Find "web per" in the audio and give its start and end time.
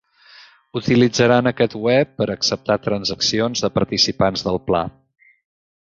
1.89-2.27